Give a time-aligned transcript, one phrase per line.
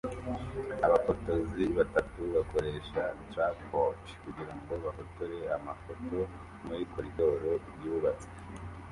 [0.85, 3.01] Abafotozi batatu bakoresha
[3.31, 6.17] trapode kugirango bafotore amafoto
[6.67, 7.49] muri koridoro
[7.83, 8.33] yubatswe